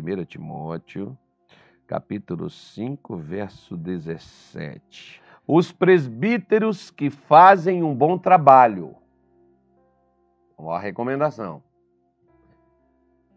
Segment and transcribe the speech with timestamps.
[0.00, 1.16] 1 Timóteo,
[1.86, 5.20] capítulo 5, verso 17.
[5.46, 8.96] Os presbíteros que fazem um bom trabalho.
[10.56, 11.62] Ó a recomendação.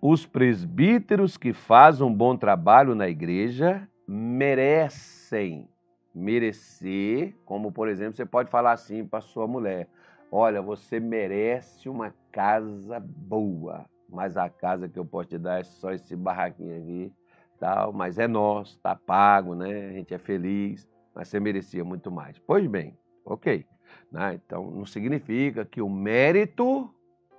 [0.01, 5.67] Os presbíteros que fazem um bom trabalho na igreja merecem
[6.15, 9.87] merecer, como por exemplo, você pode falar assim para sua mulher:
[10.31, 15.63] Olha, você merece uma casa boa, mas a casa que eu posso te dar é
[15.63, 17.13] só esse barraquinho aqui,
[17.59, 19.89] tal, mas é nosso, tá pago, né?
[19.89, 22.37] A gente é feliz, mas você merecia muito mais.
[22.39, 23.65] Pois bem, ok.
[24.11, 24.35] Né?
[24.35, 26.93] Então, não significa que o mérito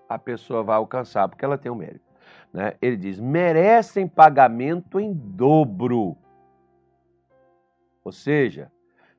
[0.08, 2.04] a pessoa vai alcançar, porque ela tem o um mérito.
[2.52, 2.74] Né?
[2.80, 6.16] Ele diz: merecem pagamento em dobro.
[8.04, 8.70] Ou seja,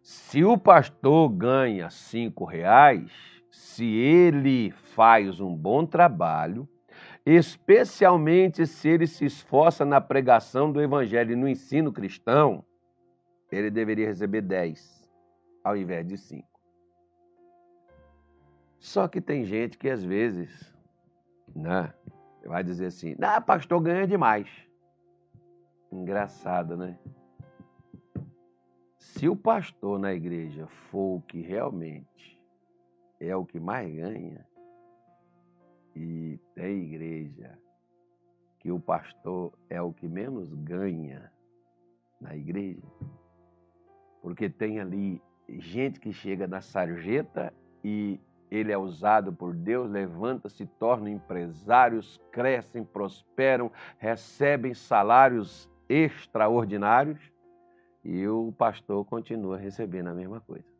[0.02, 3.12] se o pastor ganha cinco reais,
[3.50, 6.70] se ele faz um bom trabalho,
[7.26, 12.64] especialmente se ele se esforça na pregação do evangelho e no ensino cristão,
[13.52, 15.10] ele deveria receber 10
[15.64, 16.48] ao invés de 5.
[18.80, 20.72] Só que tem gente que às vezes,
[21.56, 21.92] né,
[22.46, 24.48] vai dizer assim: "Ah, pastor ganha demais".
[25.92, 27.00] Engraçado, né?
[29.00, 32.40] Se o pastor na igreja for o que realmente
[33.20, 34.46] é o que mais ganha,
[35.96, 37.58] e tem igreja
[38.60, 41.32] que o pastor é o que menos ganha
[42.20, 42.82] na igreja,
[44.22, 50.50] porque tem ali gente que chega na sarjeta e ele é usado por Deus, levanta,
[50.50, 57.20] se torna empresários, crescem, prosperam, recebem salários extraordinários
[58.04, 60.75] e o pastor continua recebendo a mesma coisa.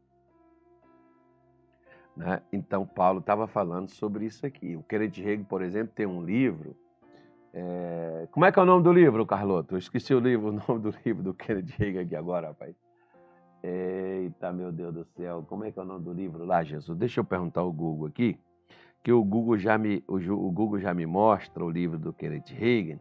[2.16, 2.42] Né?
[2.52, 4.76] Então, Paulo estava falando sobre isso aqui.
[4.76, 6.76] O Kenneth Hagin, por exemplo, tem um livro.
[7.54, 8.28] É...
[8.32, 9.76] Como é que é o nome do livro, Carloto?
[9.76, 12.76] Eu esqueci o livro, o nome do livro do Kenneth Hagin aqui agora, rapaz.
[13.62, 16.96] Eita, meu Deus do céu, como é que é o nome do livro lá, Jesus?
[16.98, 18.40] Deixa eu perguntar ao Google aqui,
[19.04, 22.52] que o Google já me, o, o Google já me mostra o livro do Kenneth
[22.52, 23.00] Hagin.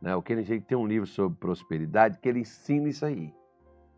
[0.00, 0.16] Né?
[0.16, 3.32] O Kenneth Hagin tem um livro sobre prosperidade que ele ensina isso aí.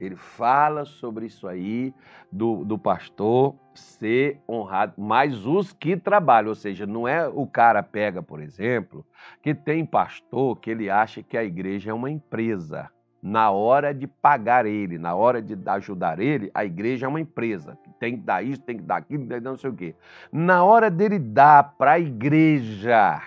[0.01, 1.95] Ele fala sobre isso aí,
[2.31, 7.83] do, do pastor ser honrado, mas os que trabalham, ou seja, não é o cara
[7.83, 9.07] pega, por exemplo,
[9.43, 12.91] que tem pastor que ele acha que a igreja é uma empresa.
[13.23, 17.79] Na hora de pagar ele, na hora de ajudar ele, a igreja é uma empresa.
[17.99, 19.95] Tem que dar isso, tem que dar aquilo, tem que dar não sei o quê.
[20.31, 23.23] Na hora dele dar para a igreja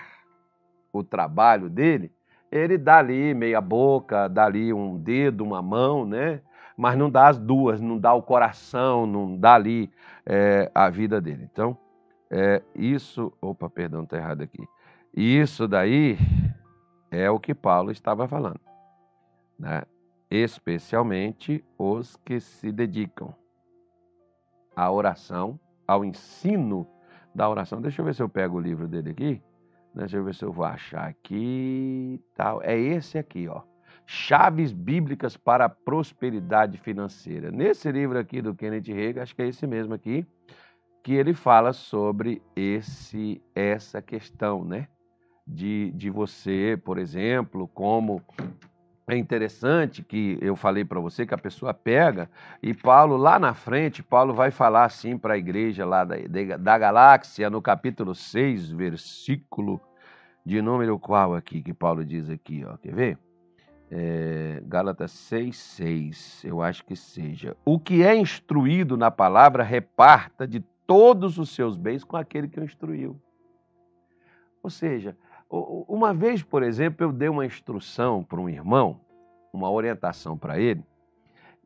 [0.92, 2.12] o trabalho dele,
[2.50, 6.40] ele dá ali meia boca, dá ali um dedo, uma mão, né?
[6.78, 9.90] Mas não dá as duas, não dá o coração, não dá ali
[10.24, 11.48] é, a vida dele.
[11.52, 11.76] Então,
[12.30, 13.32] é, isso.
[13.42, 14.64] Opa, perdão, está errado aqui.
[15.12, 16.16] Isso daí
[17.10, 18.60] é o que Paulo estava falando.
[19.58, 19.82] Né?
[20.30, 23.34] Especialmente os que se dedicam
[24.76, 26.86] à oração, ao ensino
[27.34, 27.82] da oração.
[27.82, 29.42] Deixa eu ver se eu pego o livro dele aqui.
[29.92, 32.22] Deixa eu ver se eu vou achar aqui.
[32.36, 32.62] Tal.
[32.62, 33.62] É esse aqui, ó.
[34.10, 37.50] Chaves Bíblicas para a Prosperidade Financeira.
[37.50, 40.26] Nesse livro aqui do Kenneth Hagin, acho que é esse mesmo aqui,
[41.04, 44.88] que ele fala sobre esse essa questão, né?
[45.46, 48.22] De, de você, por exemplo, como
[49.06, 52.30] é interessante que eu falei para você que a pessoa pega
[52.62, 56.16] e Paulo lá na frente, Paulo vai falar assim para a igreja lá da,
[56.58, 59.78] da galáxia, no capítulo 6, versículo
[60.46, 63.27] de número qual aqui que Paulo diz aqui, ó, quer ver?
[63.90, 67.56] É, Gálatas 6, 6, eu acho que seja.
[67.64, 72.60] O que é instruído na palavra, reparta de todos os seus bens com aquele que
[72.60, 73.20] o instruiu.
[74.62, 75.16] Ou seja,
[75.50, 79.00] uma vez, por exemplo, eu dei uma instrução para um irmão,
[79.52, 80.84] uma orientação para ele,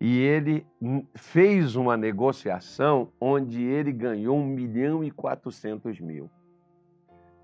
[0.00, 0.66] e ele
[1.14, 6.30] fez uma negociação onde ele ganhou 1 milhão e 400 mil.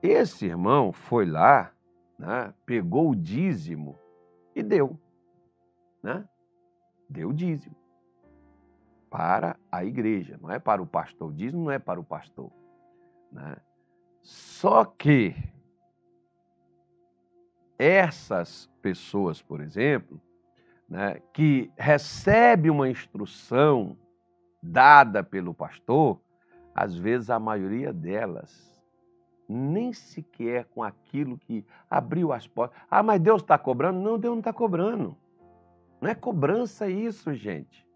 [0.03, 1.73] Esse irmão foi lá,
[2.19, 3.97] né, pegou o dízimo
[4.59, 4.99] e deu.
[6.03, 6.27] Né?
[7.09, 7.77] Deu dízimo
[9.11, 11.31] para a igreja, não é para o pastor.
[11.31, 12.51] O dízimo não é para o pastor.
[13.33, 13.57] Né?
[14.23, 15.35] Só que
[17.79, 20.21] essas pessoas, por exemplo,
[20.89, 23.97] né, que recebe uma instrução
[24.63, 26.21] dada pelo pastor,
[26.75, 28.78] às vezes a maioria delas
[29.49, 32.79] nem sequer com aquilo que abriu as portas.
[32.91, 33.99] Ah, mas Deus está cobrando?
[33.99, 35.17] Não, Deus não está cobrando.
[36.01, 37.87] Não é cobrança isso, gente.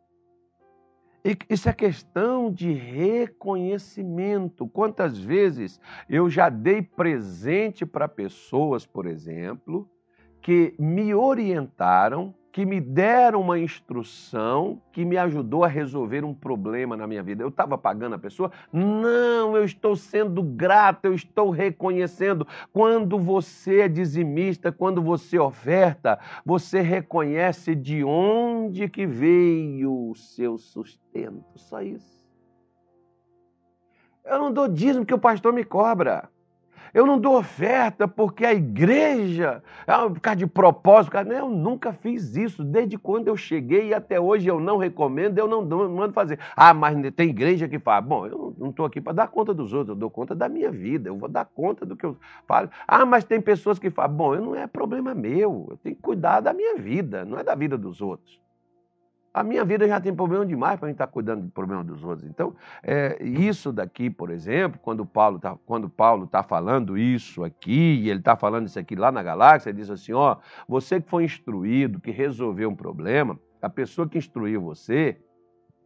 [1.49, 4.67] Isso é questão de reconhecimento.
[4.67, 9.89] Quantas vezes eu já dei presente para pessoas, por exemplo,
[10.43, 16.95] que me orientaram que me deram uma instrução que me ajudou a resolver um problema
[16.95, 17.43] na minha vida.
[17.43, 18.53] Eu estava pagando a pessoa?
[18.71, 22.47] Não, eu estou sendo grato, eu estou reconhecendo.
[22.71, 30.59] Quando você é dizimista, quando você oferta, você reconhece de onde que veio o seu
[30.59, 31.59] sustento.
[31.59, 32.23] Só isso.
[34.23, 36.29] Eu não dou dízimo que o pastor me cobra.
[36.95, 42.63] Eu não dou oferta porque a igreja, por causa de propósito, eu nunca fiz isso.
[42.63, 46.39] Desde quando eu cheguei e até hoje eu não recomendo, eu não, mando fazer.
[46.55, 48.03] Ah, mas tem igreja que fala.
[48.03, 50.71] Bom, eu não estou aqui para dar conta dos outros, eu dou conta da minha
[50.71, 52.15] vida, eu vou dar conta do que eu
[52.47, 52.69] falo.
[52.87, 54.15] Ah, mas tem pessoas que falam.
[54.15, 57.55] Bom, não é problema meu, eu tenho que cuidar da minha vida, não é da
[57.55, 58.39] vida dos outros.
[59.35, 61.83] A minha vida já tem problema demais para a gente estar tá cuidando do problema
[61.83, 62.29] dos outros.
[62.29, 65.57] Então, é, isso daqui, por exemplo, quando Paulo está
[66.31, 69.91] tá falando isso aqui, e ele está falando isso aqui lá na galáxia, ele diz
[69.91, 70.37] assim: ó,
[70.69, 75.19] você que foi instruído, que resolveu um problema, a pessoa que instruiu você,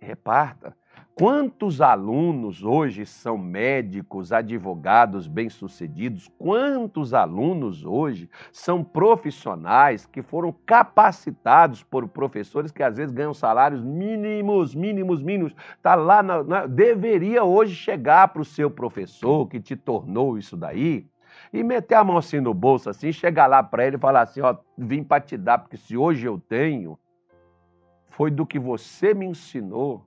[0.01, 0.77] reparta.
[1.19, 6.29] Quantos alunos hoje são médicos, advogados bem-sucedidos?
[6.39, 13.83] Quantos alunos hoje são profissionais que foram capacitados por professores que às vezes ganham salários
[13.83, 15.55] mínimos, mínimos, mínimos?
[15.83, 20.55] Tá lá na, na deveria hoje chegar para o seu professor que te tornou isso
[20.55, 21.07] daí
[21.51, 24.43] e meter a mão assim no bolso assim, chegar lá para ele e falar assim,
[24.43, 26.99] ó, vim para te dar porque se hoje eu tenho
[28.11, 30.07] foi do que você me ensinou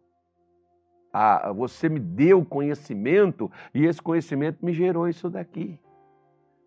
[1.14, 5.80] a, você me deu conhecimento e esse conhecimento me gerou isso daqui.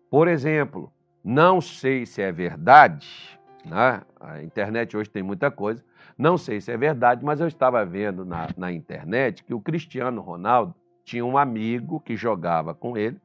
[0.09, 0.91] Por exemplo,
[1.23, 4.01] não sei se é verdade, né?
[4.19, 5.83] a internet hoje tem muita coisa,
[6.17, 10.21] não sei se é verdade, mas eu estava vendo na, na internet que o Cristiano
[10.21, 13.19] Ronaldo tinha um amigo que jogava com ele,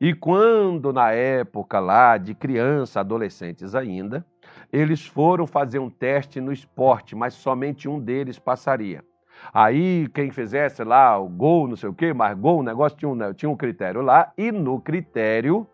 [0.00, 4.24] e quando na época lá de criança, adolescentes ainda,
[4.72, 9.04] eles foram fazer um teste no esporte, mas somente um deles passaria.
[9.52, 13.08] Aí quem fizesse lá o gol, não sei o quê, mas gol, o negócio tinha
[13.08, 15.66] um, tinha um critério lá, e no critério,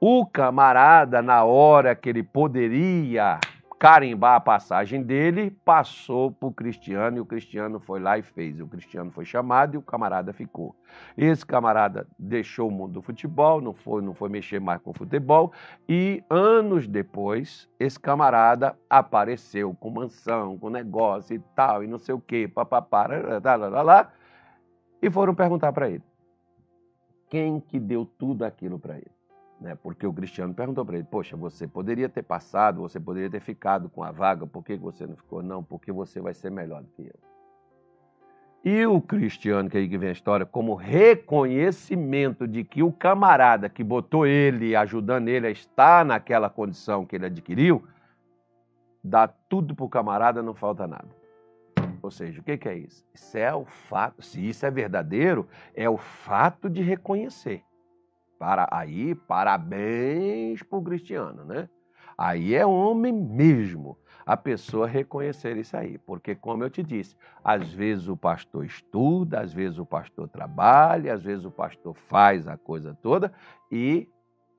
[0.00, 3.38] o camarada, na hora que ele poderia
[3.78, 8.58] carimbar a passagem dele, passou para o Cristiano e o Cristiano foi lá e fez.
[8.60, 10.74] O Cristiano foi chamado e o camarada ficou.
[11.16, 15.52] Esse camarada deixou o mundo do futebol, não foi, não foi mexer mais com futebol
[15.88, 22.14] e anos depois, esse camarada apareceu com mansão, com negócio e tal, e não sei
[22.14, 23.06] o quê, papapá,
[23.84, 24.10] lá,
[25.02, 26.02] e foram perguntar para ele.
[27.28, 29.15] Quem que deu tudo aquilo para ele?
[29.60, 29.74] Né?
[29.74, 33.88] Porque o Cristiano perguntou para ele: Poxa, você poderia ter passado, você poderia ter ficado
[33.88, 35.42] com a vaga, por que você não ficou?
[35.42, 37.14] Não, porque você vai ser melhor do que eu.
[38.64, 42.90] E o Cristiano, que é aí que vem a história, como reconhecimento de que o
[42.90, 47.86] camarada que botou ele, ajudando ele a estar naquela condição que ele adquiriu,
[49.04, 51.08] dá tudo para o camarada, não falta nada.
[52.02, 53.04] Ou seja, o que é isso?
[53.14, 57.62] Isso é o fato, se isso é verdadeiro, é o fato de reconhecer.
[58.38, 61.68] Para aí, parabéns para o Cristiano, né?
[62.18, 67.72] Aí é homem mesmo a pessoa reconhecer isso aí, porque como eu te disse, às
[67.72, 72.56] vezes o pastor estuda, às vezes o pastor trabalha, às vezes o pastor faz a
[72.56, 73.32] coisa toda
[73.70, 74.08] e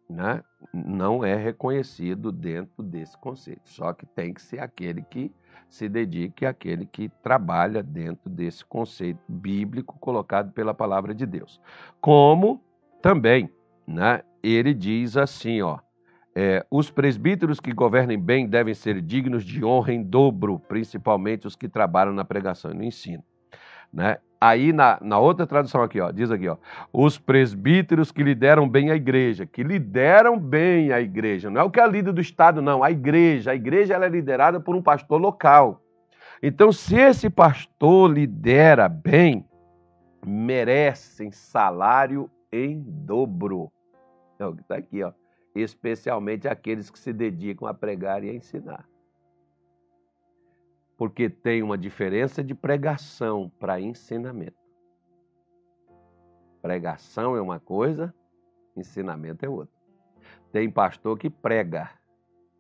[0.10, 0.42] né,
[0.74, 3.70] não é reconhecido dentro desse conceito.
[3.70, 5.34] Só que tem que ser aquele que
[5.68, 11.60] se dedique àquele que trabalha dentro desse conceito bíblico colocado pela palavra de Deus.
[12.00, 12.64] Como
[13.02, 13.52] também
[13.88, 15.80] né, ele diz assim, ó,
[16.36, 21.56] é, os presbíteros que governem bem devem ser dignos de honra em dobro, principalmente os
[21.56, 23.24] que trabalham na pregação e no ensino.
[23.92, 24.18] Né?
[24.40, 26.58] Aí na, na outra tradução aqui, ó, diz aqui, ó,
[26.94, 31.72] os presbíteros que lideram bem a igreja, que lideram bem a igreja, não é o
[31.72, 33.52] que é líder do Estado, não, a igreja.
[33.52, 35.82] A igreja ela é liderada por um pastor local.
[36.44, 39.44] Então, se esse pastor lidera bem,
[40.24, 43.72] merecem salário em dobro.
[44.40, 45.14] É o que está aqui, ó.
[45.56, 48.88] Especialmente aqueles que se dedicam a pregar e a ensinar.
[50.98, 54.58] Porque tem uma diferença de pregação para ensinamento.
[56.62, 58.14] Pregação é uma coisa,
[58.76, 59.76] ensinamento é outra.
[60.52, 61.92] Tem pastor que prega,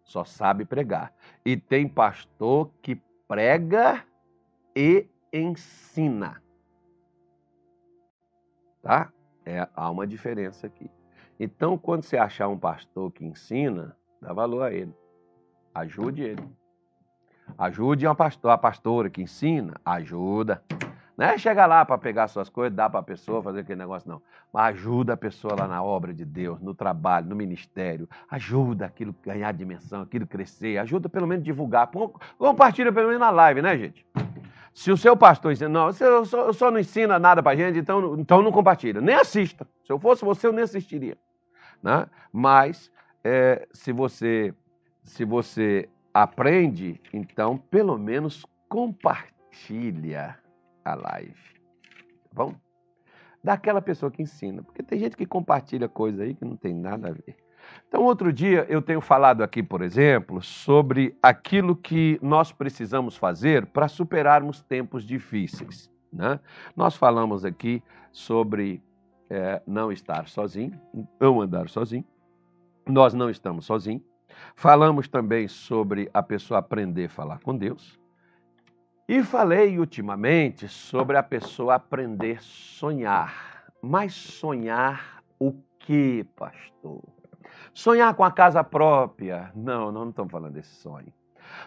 [0.03, 1.13] só sabe pregar.
[1.45, 2.95] E tem pastor que
[3.27, 4.03] prega
[4.75, 6.41] e ensina.
[8.81, 9.11] Tá?
[9.45, 10.89] É, há uma diferença aqui.
[11.39, 14.93] Então, quando você achar um pastor que ensina, dá valor a ele.
[15.73, 16.43] Ajude ele.
[17.57, 20.61] Ajude uma pastor, a pastora que ensina, ajuda.
[21.15, 24.09] Não é chegar lá para pegar suas coisas, dar para a pessoa, fazer aquele negócio,
[24.09, 24.21] não.
[24.53, 28.07] Mas ajuda a pessoa lá na obra de Deus, no trabalho, no ministério.
[28.29, 30.77] Ajuda aquilo ganhar dimensão, aquilo crescer.
[30.77, 31.89] Ajuda pelo menos divulgar.
[32.37, 34.05] Compartilha pelo menos na live, né, gente?
[34.73, 38.15] Se o seu pastor ensina, não, eu só, só não ensina nada para gente, então,
[38.19, 39.01] então não compartilha.
[39.01, 39.67] Nem assista.
[39.83, 41.17] Se eu fosse você, eu nem assistiria.
[41.81, 42.07] Né?
[42.31, 42.91] Mas
[43.23, 44.53] é, se você
[45.03, 50.37] se você aprende, então pelo menos compartilha
[50.83, 51.33] a live.
[52.29, 52.55] Tá bom?
[53.43, 54.61] Daquela pessoa que ensina.
[54.63, 57.35] Porque tem gente que compartilha coisa aí que não tem nada a ver.
[57.87, 63.65] Então, outro dia eu tenho falado aqui, por exemplo, sobre aquilo que nós precisamos fazer
[63.67, 65.89] para superarmos tempos difíceis.
[66.11, 66.39] Né?
[66.75, 68.81] Nós falamos aqui sobre
[69.29, 70.79] é, não estar sozinho,
[71.19, 72.05] não andar sozinho.
[72.85, 74.03] Nós não estamos sozinhos.
[74.55, 77.99] Falamos também sobre a pessoa aprender a falar com Deus.
[79.07, 83.65] E falei ultimamente sobre a pessoa aprender a sonhar.
[83.81, 87.03] Mas sonhar o que, pastor?
[87.73, 89.51] Sonhar com a casa própria?
[89.55, 91.13] Não, não estamos falando desse sonho.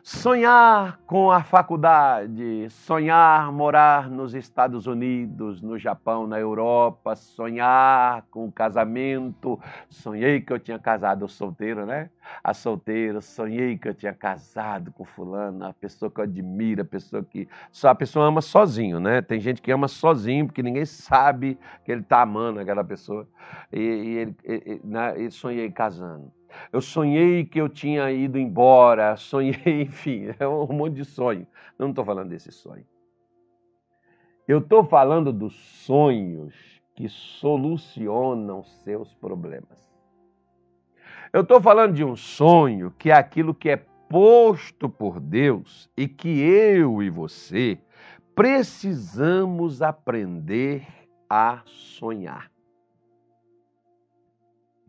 [0.02, 8.47] Sonhar com a faculdade, sonhar morar nos Estados Unidos, no Japão, na Europa, sonhar com
[8.47, 9.61] o casamento.
[9.90, 12.09] Sonhei que eu tinha casado solteiro, né?
[12.42, 16.85] A solteira, sonhei que eu tinha casado com fulano, a pessoa que eu admiro, a
[16.85, 19.21] pessoa que só a pessoa ama sozinho, né?
[19.21, 23.28] Tem gente que ama sozinho porque ninguém sabe que ele está amando aquela pessoa.
[23.71, 25.21] E, e ele, né?
[25.21, 26.39] e sonhei casando.
[26.73, 31.47] Eu sonhei que eu tinha ido embora, sonhei, enfim, é um monte de sonho.
[31.78, 32.85] Eu não estou falando desse sonho.
[34.47, 39.90] Eu estou falando dos sonhos que solucionam seus problemas.
[41.33, 43.76] Eu estou falando de um sonho que é aquilo que é
[44.09, 47.78] posto por Deus e que eu e você
[48.35, 50.85] precisamos aprender
[51.28, 52.50] a sonhar.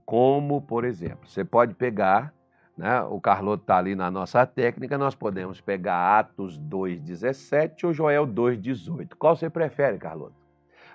[0.05, 2.33] Como, por exemplo, você pode pegar,
[2.77, 8.27] né, o Carloto está ali na nossa técnica, nós podemos pegar Atos 2,17 ou Joel
[8.27, 9.15] 2,18.
[9.17, 10.35] Qual você prefere, Carloto?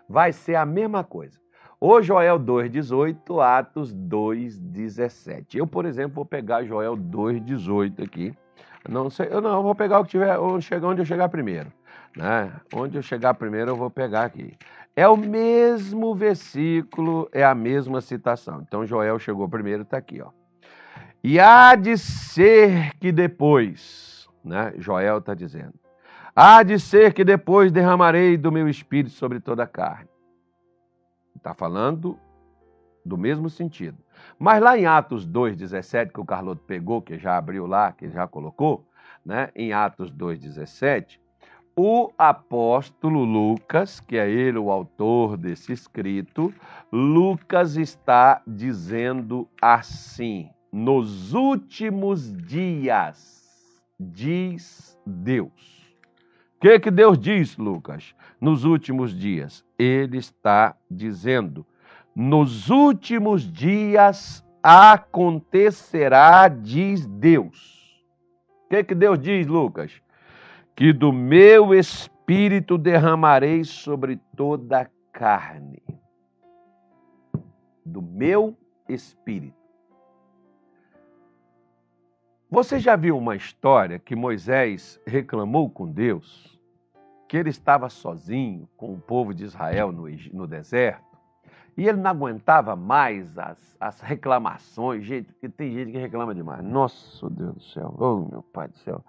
[0.08, 1.38] Vai ser a mesma coisa.
[1.78, 5.56] Ou Joel 2,18, Atos 2,17.
[5.56, 8.34] Eu, por exemplo, vou pegar Joel 2,18 aqui.
[8.88, 11.28] Não sei, eu não, eu vou pegar o que tiver, onde, chegar, onde eu chegar
[11.28, 11.72] primeiro.
[12.16, 12.50] Né?
[12.74, 14.56] Onde eu chegar primeiro, eu vou pegar aqui.
[14.96, 18.64] É o mesmo versículo, é a mesma citação.
[18.66, 20.30] Então Joel chegou primeiro, está aqui, ó.
[21.22, 24.72] E há de ser que depois, né?
[24.78, 25.74] Joel está dizendo,
[26.34, 30.08] há de ser que depois derramarei do meu espírito sobre toda a carne.
[31.36, 32.18] Está falando
[33.04, 33.98] do mesmo sentido.
[34.38, 38.26] Mas lá em Atos 2,17, que o Carloto pegou, que já abriu lá, que já
[38.26, 38.88] colocou,
[39.24, 39.50] né?
[39.54, 41.20] Em Atos 2,17,
[41.78, 46.52] o apóstolo Lucas, que é ele o autor desse escrito,
[46.90, 55.76] Lucas está dizendo assim: nos últimos dias, diz Deus.
[56.56, 58.14] O que, que Deus diz, Lucas?
[58.40, 61.66] Nos últimos dias, ele está dizendo:
[62.14, 67.76] nos últimos dias acontecerá, diz Deus.
[68.64, 70.00] O que, que Deus diz, Lucas?
[70.76, 75.82] Que do meu espírito derramarei sobre toda a carne.
[77.82, 78.54] Do meu
[78.86, 79.56] espírito.
[82.50, 86.60] Você já viu uma história que Moisés reclamou com Deus
[87.26, 91.05] que ele estava sozinho com o povo de Israel no, no deserto?
[91.76, 96.64] E ele não aguentava mais as, as reclamações, gente, tem gente que reclama demais.
[96.64, 99.04] Nossa, Deus do céu, oh meu pai do céu.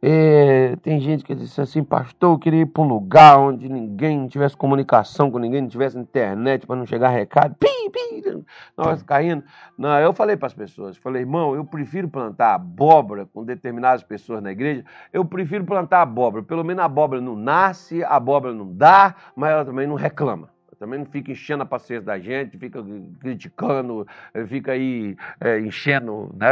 [0.00, 4.26] É, tem gente que diz assim, pastor, eu queria ir para um lugar onde ninguém
[4.28, 7.54] tivesse comunicação com ninguém, não tivesse internet para não chegar recado.
[7.56, 8.44] Pi, pi,
[8.76, 9.44] nós caindo.
[9.76, 14.42] Não, eu falei para as pessoas, falei, irmão, eu prefiro plantar abóbora com determinadas pessoas
[14.42, 16.42] na igreja, eu prefiro plantar abóbora.
[16.42, 20.55] Pelo menos a abóbora não nasce, a abóbora não dá, mas ela também não reclama.
[20.78, 22.84] Também não fica enchendo a paciência da gente, fica
[23.20, 24.06] criticando,
[24.46, 26.48] fica aí é, enchendo né,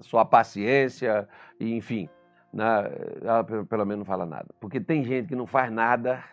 [0.00, 1.28] sua paciência,
[1.60, 2.08] enfim.
[2.52, 2.64] Né,
[3.22, 4.48] ela pelo menos não fala nada.
[4.60, 6.24] Porque tem gente que não faz nada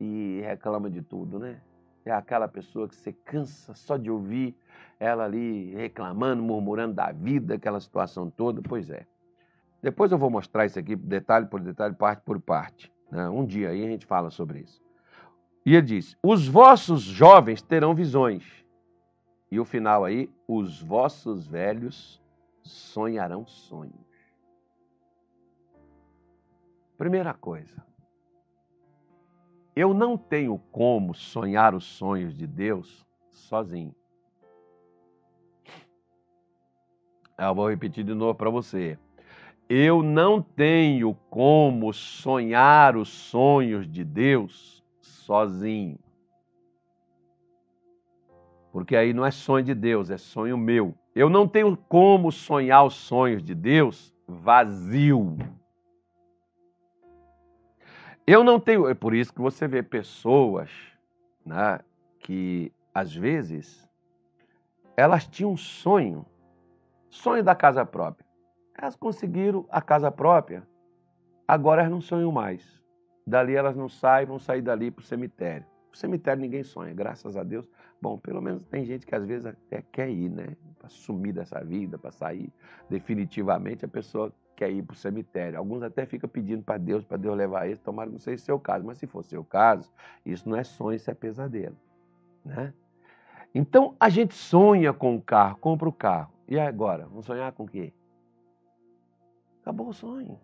[0.00, 1.60] e reclama de tudo, né?
[2.04, 4.56] É aquela pessoa que você cansa só de ouvir
[4.98, 8.62] ela ali reclamando, murmurando da vida, aquela situação toda.
[8.62, 9.06] Pois é.
[9.82, 12.92] Depois eu vou mostrar isso aqui detalhe por detalhe, parte por parte.
[13.10, 13.28] Né?
[13.28, 14.85] Um dia aí a gente fala sobre isso.
[15.66, 18.44] E ele diz: Os vossos jovens terão visões.
[19.50, 22.22] E o final aí, os vossos velhos
[22.62, 24.06] sonharão sonhos.
[26.96, 27.84] Primeira coisa.
[29.74, 33.94] eu não tenho como sonhar os sonhos de Deus sozinho.
[37.36, 38.98] Eu vou repetir de novo para você.
[39.68, 44.75] Eu não tenho como sonhar os sonhos de Deus
[45.26, 45.98] sozinho.
[48.72, 50.94] Porque aí não é sonho de Deus, é sonho meu.
[51.14, 55.36] Eu não tenho como sonhar os sonhos de Deus vazio.
[58.26, 58.88] Eu não tenho.
[58.88, 60.70] É por isso que você vê pessoas
[61.44, 61.80] né,
[62.20, 63.88] que, às vezes,
[64.96, 66.24] elas tinham um sonho,
[67.10, 68.26] sonho da casa própria.
[68.76, 70.66] Elas conseguiram a casa própria,
[71.48, 72.76] agora elas não sonham mais.
[73.26, 75.66] Dali elas não saem, vão sair dali para o cemitério.
[75.92, 77.68] O cemitério ninguém sonha, graças a Deus.
[78.00, 80.56] Bom, pelo menos tem gente que às vezes até quer ir, né?
[80.78, 82.52] Para sumir dessa vida, para sair
[82.88, 85.58] definitivamente, a pessoa quer ir para o cemitério.
[85.58, 88.60] Alguns até ficam pedindo para Deus, para Deus levar eles, tomara que não seja seu
[88.60, 88.84] caso.
[88.84, 89.92] Mas se for seu caso,
[90.24, 91.76] isso não é sonho, isso é pesadelo.
[92.44, 92.72] Né?
[93.54, 96.32] Então a gente sonha com o carro, compra o carro.
[96.46, 97.06] E agora?
[97.06, 97.92] Vamos sonhar com o quê?
[99.62, 100.38] Acabou o sonho.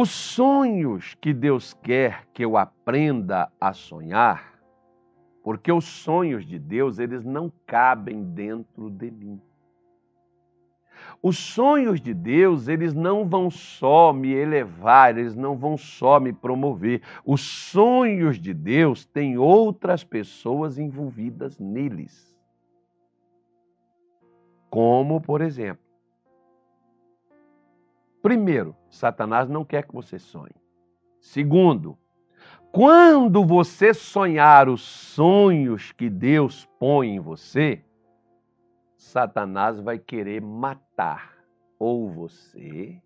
[0.00, 4.56] Os sonhos que Deus quer que eu aprenda a sonhar,
[5.42, 9.42] porque os sonhos de Deus, eles não cabem dentro de mim.
[11.20, 16.32] Os sonhos de Deus, eles não vão só me elevar, eles não vão só me
[16.32, 17.02] promover.
[17.26, 22.38] Os sonhos de Deus têm outras pessoas envolvidas neles.
[24.70, 25.87] Como, por exemplo,
[28.22, 30.54] primeiro, Satanás não quer que você sonhe.
[31.20, 31.98] Segundo,
[32.72, 37.82] quando você sonhar os sonhos que Deus põe em você,
[38.96, 41.32] Satanás vai querer matar
[41.78, 43.00] ou você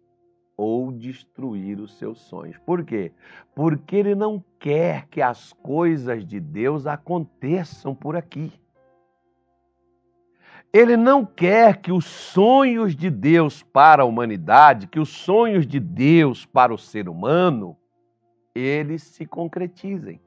[0.56, 2.58] ou destruir os seus sonhos.
[2.58, 3.12] Por quê?
[3.54, 8.52] Porque ele não quer que as coisas de Deus aconteçam por aqui.
[10.72, 15.78] Ele não quer que os sonhos de Deus para a humanidade, que os sonhos de
[15.78, 17.76] Deus para o ser humano,
[18.54, 20.18] eles se concretizem.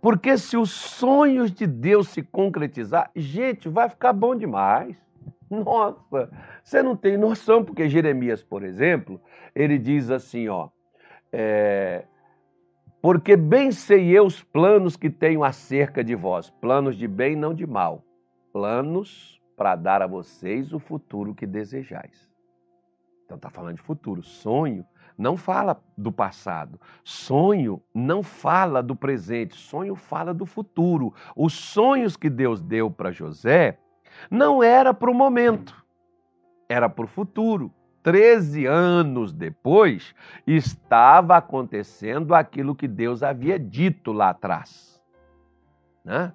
[0.00, 4.96] Porque se os sonhos de Deus se concretizar, gente, vai ficar bom demais.
[5.50, 6.30] Nossa,
[6.62, 9.20] você não tem noção, porque Jeremias, por exemplo,
[9.54, 10.68] ele diz assim, ó,
[11.32, 12.04] é,
[13.00, 17.52] porque bem sei eu os planos que tenho acerca de vós, planos de bem, não
[17.52, 18.04] de mal,
[18.52, 22.28] planos para dar a vocês o futuro que desejais.
[23.24, 24.20] Então está falando de futuro.
[24.20, 24.84] Sonho
[25.16, 26.80] não fala do passado.
[27.04, 29.54] Sonho não fala do presente.
[29.54, 31.14] Sonho fala do futuro.
[31.36, 33.78] Os sonhos que Deus deu para José
[34.28, 35.86] não era para o momento,
[36.68, 37.72] era para o futuro.
[38.02, 40.12] Treze anos depois,
[40.44, 45.00] estava acontecendo aquilo que Deus havia dito lá atrás.
[46.04, 46.32] Né?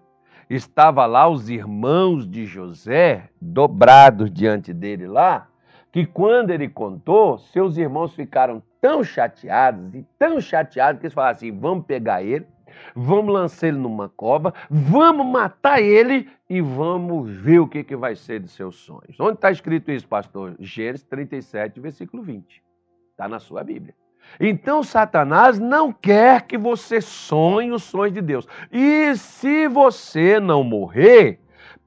[0.50, 5.50] Estava lá os irmãos de José, dobrados diante dele lá,
[5.92, 11.36] que quando ele contou, seus irmãos ficaram tão chateados e tão chateados que eles falaram
[11.36, 12.48] assim: vamos pegar ele,
[12.96, 18.16] vamos lançar ele numa cova, vamos matar ele e vamos ver o que, que vai
[18.16, 19.20] ser de seus sonhos.
[19.20, 20.56] Onde está escrito isso, pastor?
[20.60, 22.64] Gênesis 37, versículo 20.
[23.12, 23.94] Está na sua Bíblia.
[24.40, 28.48] Então, Satanás não quer que você sonhe os sonhos de Deus.
[28.72, 31.40] E se você não morrer,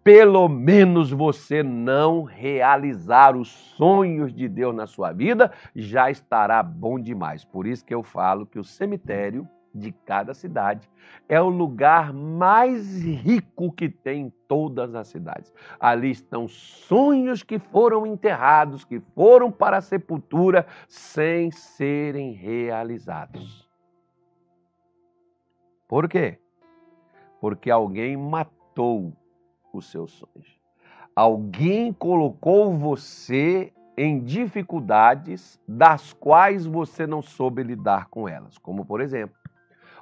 [0.02, 6.98] pelo menos você não realizar os sonhos de Deus na sua vida, já estará bom
[6.98, 7.44] demais.
[7.44, 10.90] Por isso que eu falo que o cemitério de cada cidade
[11.28, 15.52] é o lugar mais rico que tem em todas as cidades.
[15.78, 23.68] Ali estão sonhos que foram enterrados, que foram para a sepultura sem serem realizados.
[25.88, 26.38] Por quê?
[27.40, 29.12] Porque alguém matou
[29.72, 30.58] os seus sonhos.
[31.14, 39.00] Alguém colocou você em dificuldades das quais você não soube lidar com elas, como por
[39.00, 39.36] exemplo,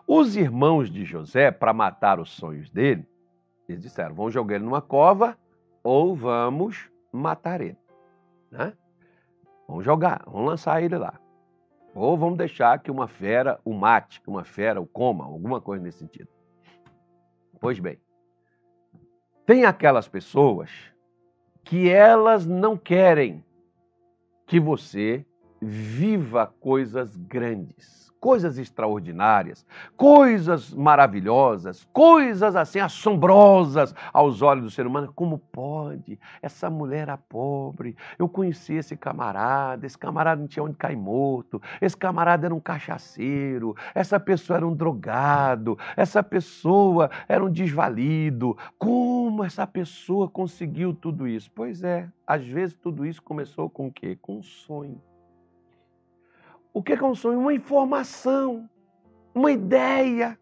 [0.08, 3.06] os irmãos de José, para matar os sonhos dele,
[3.68, 5.36] eles disseram: vamos jogar ele numa cova
[5.84, 7.76] ou vamos matar ele.
[8.50, 8.72] Né?
[9.68, 11.20] Vamos jogar, vamos lançar ele lá.
[11.94, 15.84] Ou vamos deixar que uma fera o mate, que uma fera o coma, alguma coisa
[15.84, 16.28] nesse sentido.
[17.60, 18.00] Pois bem,
[19.44, 20.70] tem aquelas pessoas
[21.64, 23.44] que elas não querem
[24.46, 25.26] que você
[25.60, 29.64] viva coisas grandes coisas extraordinárias,
[29.96, 35.12] coisas maravilhosas, coisas assim assombrosas aos olhos do ser humano.
[35.14, 36.18] Como pode?
[36.42, 37.96] Essa mulher era pobre.
[38.18, 39.86] Eu conheci esse camarada.
[39.86, 41.60] Esse camarada não tinha onde cair morto.
[41.80, 43.76] Esse camarada era um cachaceiro.
[43.94, 45.78] Essa pessoa era um drogado.
[45.96, 48.56] Essa pessoa era um desvalido.
[48.78, 51.50] Como essa pessoa conseguiu tudo isso?
[51.54, 54.18] Pois é, às vezes tudo isso começou com o quê?
[54.20, 55.00] Com um sonho.
[56.78, 57.40] O que é um sonho?
[57.40, 58.70] Uma informação,
[59.34, 60.38] uma ideia,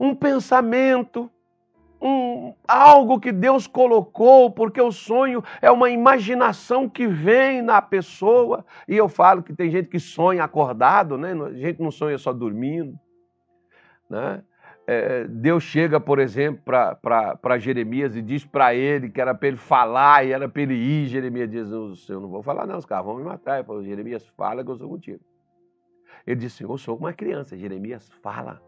[0.00, 1.30] um pensamento,
[2.00, 8.64] um, algo que Deus colocou, porque o sonho é uma imaginação que vem na pessoa.
[8.88, 11.34] E eu falo que tem gente que sonha acordado, né?
[11.34, 12.98] A gente não sonha só dormindo.
[14.08, 14.42] Né?
[14.88, 19.56] É, Deus chega, por exemplo, para Jeremias e diz para ele que era para ele
[19.56, 21.08] falar e era para ele ir.
[21.08, 23.56] Jeremias diz: Eu não vou falar, não, os caras vão me matar.
[23.56, 25.20] Ele falou: Jeremias, fala que eu sou contigo.
[26.24, 27.56] Ele disse: Eu sou uma criança.
[27.56, 28.62] Jeremias, fala.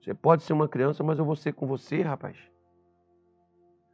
[0.00, 2.36] Você pode ser uma criança, mas eu vou ser com você, rapaz.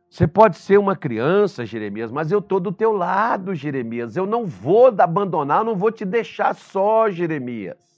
[0.08, 4.16] Você pode ser uma criança, Jeremias, mas eu estou do teu lado, Jeremias.
[4.16, 7.95] Eu não vou abandonar, não vou te deixar só, Jeremias.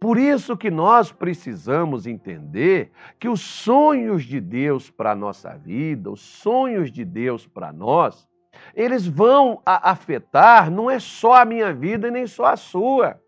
[0.00, 6.10] Por isso que nós precisamos entender que os sonhos de Deus para a nossa vida,
[6.10, 8.28] os sonhos de Deus para nós,
[8.74, 13.20] eles vão afetar não é só a minha vida nem só a sua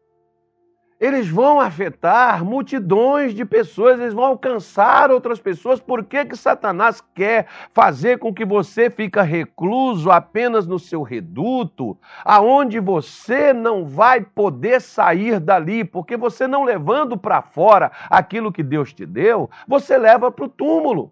[1.00, 5.80] eles vão afetar multidões de pessoas, eles vão alcançar outras pessoas.
[5.80, 11.96] Por que, que Satanás quer fazer com que você fique recluso apenas no seu reduto,
[12.22, 18.62] aonde você não vai poder sair dali, porque você não levando para fora aquilo que
[18.62, 21.10] Deus te deu, você leva para o túmulo.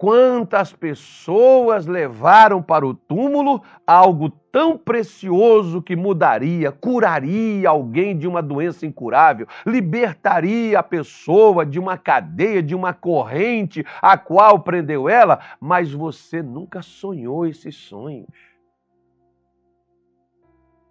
[0.00, 8.40] Quantas pessoas levaram para o túmulo algo tão precioso que mudaria, curaria alguém de uma
[8.40, 15.38] doença incurável, libertaria a pessoa de uma cadeia, de uma corrente a qual prendeu ela,
[15.60, 18.26] mas você nunca sonhou esses sonhos.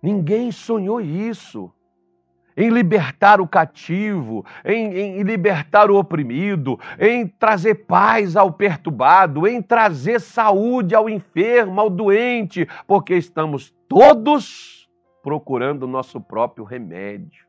[0.03, 1.73] Ninguém sonhou isso
[2.59, 9.61] em libertar o cativo, em, em, libertar o oprimido, em trazer paz ao perturbado, em
[9.61, 14.89] trazer saúde ao enfermo, ao doente, porque estamos todos
[15.23, 17.47] procurando o nosso próprio remédio.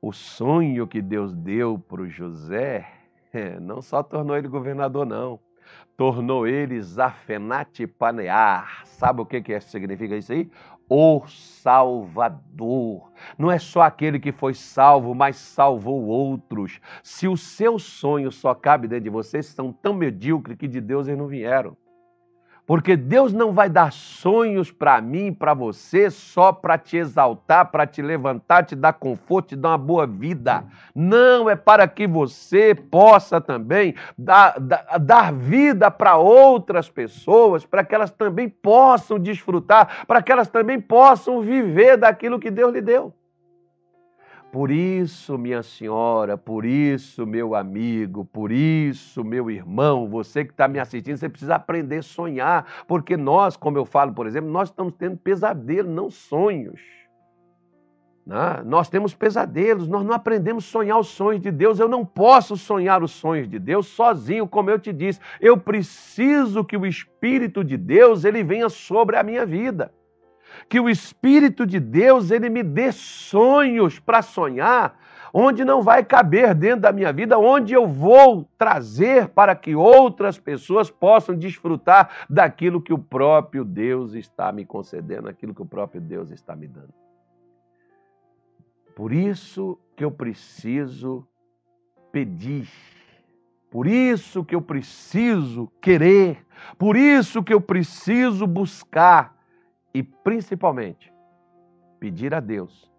[0.00, 2.86] O sonho que Deus deu para o José
[3.32, 5.40] é, não só tornou ele governador, não.
[5.96, 8.82] Tornou ele Zafenate Panear.
[8.84, 10.50] Sabe o que, que significa isso aí?
[10.88, 13.10] O Salvador.
[13.36, 16.80] Não é só aquele que foi salvo, mas salvou outros.
[17.02, 21.06] Se o seu sonho só cabe dentro de vocês, são tão medíocres que de Deus
[21.06, 21.76] eles não vieram.
[22.68, 27.86] Porque Deus não vai dar sonhos para mim, para você, só para te exaltar, para
[27.86, 30.66] te levantar, te dar conforto, te dar uma boa vida.
[30.94, 37.82] Não, é para que você possa também dar, dar, dar vida para outras pessoas, para
[37.82, 42.82] que elas também possam desfrutar, para que elas também possam viver daquilo que Deus lhe
[42.82, 43.14] deu.
[44.50, 50.66] Por isso, minha senhora, por isso, meu amigo, por isso, meu irmão, você que está
[50.66, 54.70] me assistindo, você precisa aprender a sonhar, porque nós, como eu falo, por exemplo, nós
[54.70, 56.80] estamos tendo pesadelos, não sonhos.
[58.24, 58.62] Né?
[58.64, 61.78] Nós temos pesadelos, nós não aprendemos a sonhar os sonhos de Deus.
[61.78, 65.20] Eu não posso sonhar os sonhos de Deus sozinho, como eu te disse.
[65.40, 69.92] Eu preciso que o Espírito de Deus ele venha sobre a minha vida
[70.68, 74.98] que o Espírito de Deus ele me dê sonhos para sonhar,
[75.32, 80.38] onde não vai caber dentro da minha vida, onde eu vou trazer para que outras
[80.38, 86.00] pessoas possam desfrutar daquilo que o próprio Deus está me concedendo, aquilo que o próprio
[86.00, 86.94] Deus está me dando.
[88.96, 91.26] Por isso que eu preciso
[92.10, 92.68] pedir.
[93.70, 96.44] Por isso que eu preciso querer,
[96.78, 99.36] por isso que eu preciso buscar,
[99.92, 101.12] e principalmente
[101.98, 102.90] pedir a Deus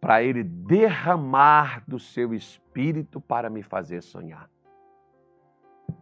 [0.00, 4.48] para Ele derramar do seu espírito para me fazer sonhar.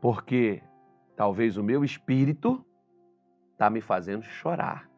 [0.01, 0.63] Porque
[1.17, 2.65] talvez o meu espírito
[3.53, 4.89] está me fazendo chorar.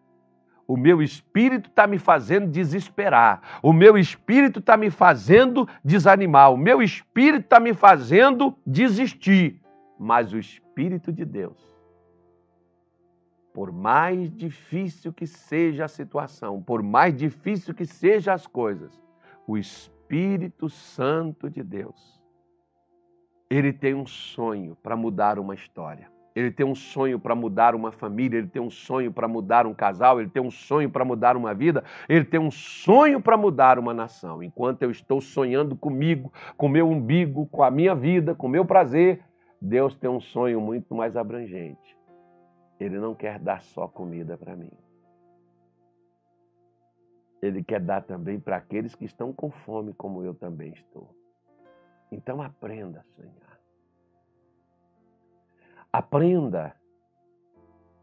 [0.67, 3.61] O meu espírito está me fazendo desesperar.
[3.63, 6.53] O meu espírito está me fazendo desanimar.
[6.53, 9.63] O meu espírito está me fazendo desistir.
[9.99, 11.78] Mas o Espírito de Deus
[13.59, 19.03] por mais difícil que seja a situação, por mais difícil que sejam as coisas,
[19.49, 22.23] o Espírito Santo de Deus,
[23.51, 26.09] ele tem um sonho para mudar uma história.
[26.37, 29.75] ele tem um sonho para mudar uma família, ele tem um sonho para mudar um
[29.75, 33.77] casal, ele tem um sonho para mudar uma vida, ele tem um sonho para mudar
[33.77, 34.41] uma nação.
[34.41, 39.21] Enquanto eu estou sonhando comigo, com meu umbigo, com a minha vida, com meu prazer,
[39.61, 41.98] Deus tem um sonho muito mais abrangente.
[42.79, 44.71] Ele não quer dar só comida para mim.
[47.43, 51.15] Ele quer dar também para aqueles que estão com fome, como eu também estou.
[52.11, 53.61] Então aprenda a sonhar.
[55.93, 56.75] Aprenda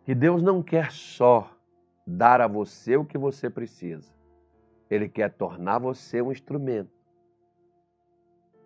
[0.04, 1.52] que Deus não quer só
[2.06, 4.14] dar a você o que você precisa.
[4.90, 6.94] Ele quer tornar você um instrumento.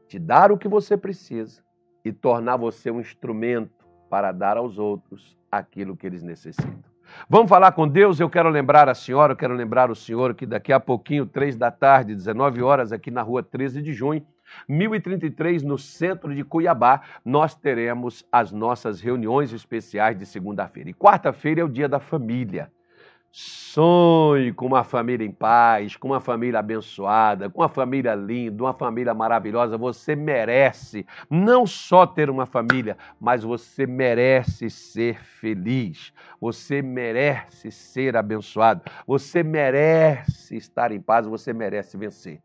[0.08, 1.64] Te dar o que você precisa
[2.04, 6.84] e tornar você um instrumento para dar aos outros aquilo que eles necessitam.
[7.28, 8.20] Vamos falar com Deus?
[8.20, 11.56] Eu quero lembrar a senhora, eu quero lembrar o senhor que daqui a pouquinho, três
[11.56, 14.26] da tarde, 19 horas, aqui na rua 13 de junho,
[14.68, 20.90] 1033, no centro de Cuiabá, nós teremos as nossas reuniões especiais de segunda-feira.
[20.90, 22.72] E quarta-feira é o dia da família.
[23.32, 28.74] Sonhe com uma família em paz, com uma família abençoada, com uma família linda, uma
[28.74, 29.78] família maravilhosa.
[29.78, 36.12] Você merece não só ter uma família, mas você merece ser feliz.
[36.42, 38.82] Você merece ser abençoado.
[39.06, 42.42] Você merece estar em paz, você merece vencer.